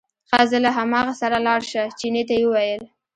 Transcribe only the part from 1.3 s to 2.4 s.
لاړ شه، چیني ته